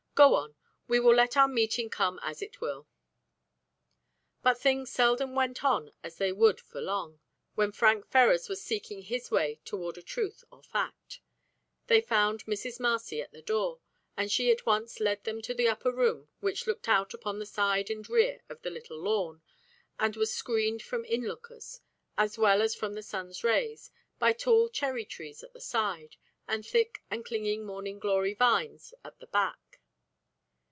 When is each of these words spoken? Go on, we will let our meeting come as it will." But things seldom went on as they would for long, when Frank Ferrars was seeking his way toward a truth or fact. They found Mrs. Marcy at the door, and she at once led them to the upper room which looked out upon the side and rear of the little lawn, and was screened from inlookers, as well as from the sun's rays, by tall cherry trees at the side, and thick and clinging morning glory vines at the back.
Go 0.13 0.35
on, 0.35 0.55
we 0.87 0.99
will 0.99 1.15
let 1.15 1.35
our 1.35 1.47
meeting 1.47 1.89
come 1.89 2.19
as 2.21 2.43
it 2.43 2.61
will." 2.61 2.85
But 4.43 4.59
things 4.59 4.91
seldom 4.91 5.33
went 5.33 5.63
on 5.63 5.93
as 6.03 6.17
they 6.17 6.31
would 6.31 6.59
for 6.59 6.79
long, 6.79 7.21
when 7.55 7.71
Frank 7.71 8.05
Ferrars 8.07 8.47
was 8.47 8.61
seeking 8.61 9.01
his 9.03 9.31
way 9.31 9.61
toward 9.65 9.97
a 9.97 10.03
truth 10.03 10.43
or 10.51 10.61
fact. 10.61 11.21
They 11.87 12.01
found 12.01 12.45
Mrs. 12.45 12.79
Marcy 12.79 13.19
at 13.19 13.31
the 13.31 13.41
door, 13.41 13.79
and 14.15 14.29
she 14.31 14.51
at 14.51 14.65
once 14.65 14.99
led 14.99 15.23
them 15.23 15.41
to 15.41 15.55
the 15.55 15.69
upper 15.69 15.91
room 15.91 16.27
which 16.39 16.67
looked 16.67 16.89
out 16.89 17.15
upon 17.15 17.39
the 17.39 17.45
side 17.47 17.89
and 17.89 18.07
rear 18.07 18.41
of 18.47 18.61
the 18.61 18.69
little 18.69 18.99
lawn, 18.99 19.41
and 19.97 20.15
was 20.17 20.31
screened 20.31 20.83
from 20.83 21.05
inlookers, 21.05 21.79
as 22.15 22.37
well 22.37 22.61
as 22.61 22.75
from 22.75 22.93
the 22.93 23.01
sun's 23.01 23.43
rays, 23.45 23.89
by 24.19 24.33
tall 24.33 24.69
cherry 24.69 25.05
trees 25.05 25.41
at 25.41 25.53
the 25.53 25.61
side, 25.61 26.17
and 26.47 26.63
thick 26.65 27.01
and 27.09 27.25
clinging 27.25 27.65
morning 27.65 27.97
glory 27.97 28.33
vines 28.35 28.93
at 29.05 29.17
the 29.19 29.27
back. 29.27 29.57